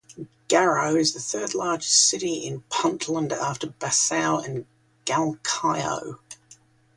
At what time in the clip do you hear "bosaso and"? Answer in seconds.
3.67-4.65